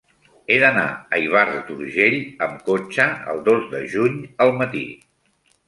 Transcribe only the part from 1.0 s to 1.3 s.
a